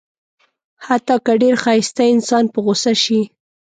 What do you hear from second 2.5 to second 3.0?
په غوسه